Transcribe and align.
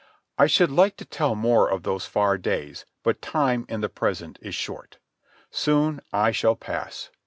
I 0.35 0.47
should 0.47 0.71
like 0.71 0.97
to 0.97 1.05
tell 1.05 1.35
more 1.35 1.69
of 1.69 1.83
those 1.83 2.07
far 2.07 2.35
days, 2.39 2.87
but 3.03 3.21
time 3.21 3.67
in 3.69 3.81
the 3.81 3.87
present 3.87 4.39
is 4.41 4.55
short. 4.55 4.97
Soon 5.51 6.01
I 6.11 6.31
shall 6.31 6.55
pass. 6.55 7.11